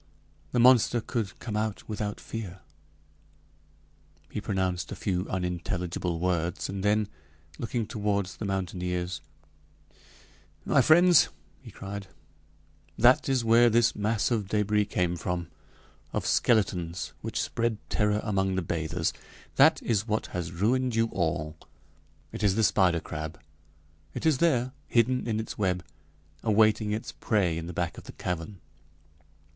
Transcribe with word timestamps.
"The 0.51 0.57
monster 0.59 0.99
could 0.99 1.37
come 1.37 1.55
out 1.55 1.87
without 1.87 2.19
fear" 2.19 2.61
He 4.31 4.41
pronounced 4.41 4.91
a 4.91 4.95
few 4.95 5.27
unintelligible 5.29 6.19
words, 6.19 6.67
and 6.69 6.83
then, 6.83 7.07
looking 7.59 7.85
toward 7.85 8.25
the 8.25 8.45
mountaineers: 8.45 9.21
"My 10.65 10.81
friends," 10.81 11.29
he 11.61 11.69
cried, 11.69 12.07
"that 12.97 13.29
is 13.29 13.45
where 13.45 13.69
this 13.69 13.95
mass 13.95 14.31
of 14.31 14.47
débris 14.47 14.89
came 14.89 15.17
from 15.17 15.51
of 16.13 16.25
skeletons 16.25 17.13
which 17.21 17.39
spread 17.39 17.77
terror 17.87 18.21
among 18.23 18.55
the 18.55 18.63
bathers. 18.63 19.13
That 19.55 19.83
is 19.83 20.07
what 20.07 20.25
has 20.33 20.51
ruined 20.51 20.95
you 20.95 21.09
all 21.11 21.55
it 22.31 22.41
is 22.41 22.55
the 22.55 22.63
spider 22.63 23.01
crab! 23.01 23.39
It 24.15 24.25
is 24.25 24.39
there 24.39 24.71
hidden 24.87 25.27
in 25.27 25.39
its 25.39 25.59
web 25.59 25.85
awaiting 26.41 26.91
its 26.91 27.11
prey 27.11 27.55
in 27.55 27.67
the 27.67 27.71
back 27.73 27.99
of 27.99 28.05
the 28.05 28.13
cavern! 28.13 28.61